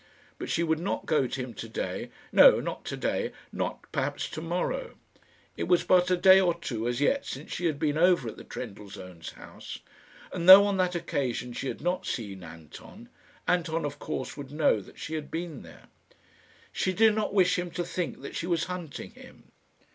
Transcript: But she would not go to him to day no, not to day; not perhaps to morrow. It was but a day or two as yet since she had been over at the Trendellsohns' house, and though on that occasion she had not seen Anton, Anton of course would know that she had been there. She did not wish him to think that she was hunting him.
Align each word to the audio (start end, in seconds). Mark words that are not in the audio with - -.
But 0.39 0.49
she 0.49 0.63
would 0.63 0.79
not 0.79 1.05
go 1.05 1.27
to 1.27 1.39
him 1.43 1.53
to 1.53 1.69
day 1.69 2.09
no, 2.31 2.59
not 2.59 2.85
to 2.85 2.97
day; 2.97 3.33
not 3.51 3.85
perhaps 3.91 4.27
to 4.31 4.41
morrow. 4.41 4.95
It 5.55 5.67
was 5.67 5.83
but 5.83 6.09
a 6.09 6.17
day 6.17 6.39
or 6.41 6.55
two 6.59 6.87
as 6.87 6.99
yet 6.99 7.23
since 7.23 7.53
she 7.53 7.67
had 7.67 7.77
been 7.77 7.99
over 7.99 8.27
at 8.27 8.35
the 8.35 8.43
Trendellsohns' 8.43 9.33
house, 9.33 9.77
and 10.33 10.49
though 10.49 10.65
on 10.65 10.77
that 10.77 10.95
occasion 10.95 11.53
she 11.53 11.67
had 11.67 11.81
not 11.81 12.07
seen 12.07 12.43
Anton, 12.43 13.09
Anton 13.47 13.85
of 13.85 13.99
course 13.99 14.35
would 14.35 14.49
know 14.51 14.81
that 14.81 14.97
she 14.97 15.13
had 15.13 15.29
been 15.29 15.61
there. 15.61 15.85
She 16.73 16.93
did 16.93 17.13
not 17.13 17.31
wish 17.31 17.59
him 17.59 17.69
to 17.69 17.85
think 17.85 18.21
that 18.23 18.35
she 18.35 18.47
was 18.47 18.63
hunting 18.63 19.11
him. 19.11 19.51